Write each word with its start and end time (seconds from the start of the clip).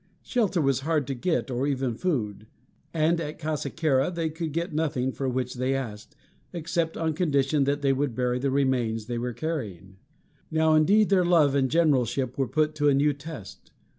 Shelter 0.23 0.61
was 0.61 0.79
hard 0.79 1.05
to 1.05 1.13
get, 1.13 1.51
or 1.51 1.67
even 1.67 1.93
food; 1.93 2.47
and 2.91 3.21
at 3.21 3.37
Kasekera 3.37 4.09
they 4.09 4.31
could 4.31 4.51
get 4.51 4.73
nothing 4.73 5.11
for 5.11 5.29
which 5.29 5.53
they 5.53 5.75
asked, 5.75 6.15
except 6.53 6.97
on 6.97 7.13
condition 7.13 7.65
that 7.65 7.83
they 7.83 7.93
would 7.93 8.15
bury 8.15 8.39
the 8.39 8.49
remains 8.49 9.05
they 9.05 9.19
were 9.19 9.31
carrying. 9.33 9.97
Now 10.49 10.73
indeed 10.73 11.09
their 11.09 11.23
love 11.23 11.53
and 11.53 11.69
generalship 11.69 12.35
were 12.35 12.47
put 12.47 12.73
to 12.77 12.89
a 12.89 12.95
new 12.95 13.13
test. 13.13 13.69